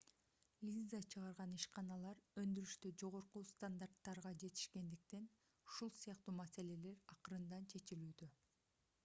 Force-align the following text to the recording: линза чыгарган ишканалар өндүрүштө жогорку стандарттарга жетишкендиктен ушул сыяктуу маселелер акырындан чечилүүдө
линза 0.67 0.99
чыгарган 1.15 1.51
ишканалар 1.57 2.21
өндүрүштө 2.43 2.91
жогорку 3.03 3.43
стандарттарга 3.51 4.33
жетишкендиктен 4.45 5.29
ушул 5.45 5.95
сыяктуу 6.01 6.37
маселелер 6.41 6.99
акырындан 7.19 7.71
чечилүүдө 7.77 8.33